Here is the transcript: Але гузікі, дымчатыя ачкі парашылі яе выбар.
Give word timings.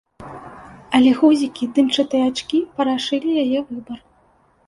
Але 0.99 1.09
гузікі, 1.19 1.67
дымчатыя 1.75 2.23
ачкі 2.31 2.63
парашылі 2.79 3.29
яе 3.43 3.59
выбар. 3.69 3.99